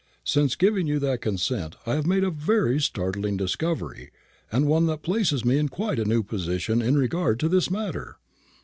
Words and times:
Since 0.23 0.55
giving 0.55 0.87
you 0.87 0.97
that 0.97 1.21
consent 1.21 1.75
I 1.85 1.93
have 1.93 2.07
made 2.07 2.23
a 2.23 2.31
very 2.31 2.81
startling 2.81 3.37
discovery, 3.37 4.09
and 4.51 4.65
one 4.65 4.87
that 4.87 5.03
places 5.03 5.45
me 5.45 5.59
in 5.59 5.69
quite 5.69 5.99
a 5.99 6.05
new 6.05 6.23
position 6.23 6.81
in 6.81 6.97
regard 6.97 7.39
to 7.41 7.47
this 7.47 7.69
matter." 7.69 8.15